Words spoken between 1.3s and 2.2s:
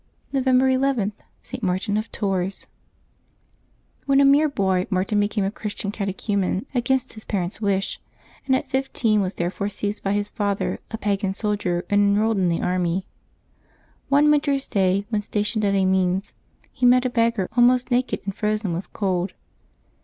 ST. MARTIN OF